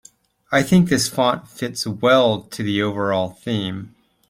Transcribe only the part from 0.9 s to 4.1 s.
font fits well to the overall theme.